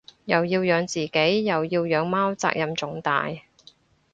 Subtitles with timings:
[0.25, 3.29] 又要養自己又要養貓責任重大